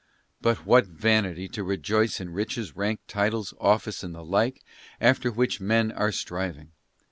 But 0.41 0.65
what 0.65 0.87
vanity 0.87 1.47
to 1.49 1.63
rejoice 1.63 2.19
in 2.19 2.31
riches, 2.33 2.75
rank, 2.75 3.01
titles, 3.07 3.53
office, 3.61 4.01
and 4.01 4.15
the 4.15 4.25
like, 4.25 4.63
after 4.99 5.29
which 5.29 5.61
men 5.61 5.91
are 5.91 6.11
striving! 6.11 6.71